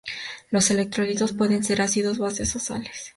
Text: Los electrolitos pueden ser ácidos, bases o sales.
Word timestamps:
Los 0.49 0.71
electrolitos 0.71 1.31
pueden 1.33 1.63
ser 1.63 1.79
ácidos, 1.83 2.17
bases 2.17 2.55
o 2.55 2.59
sales. 2.59 3.09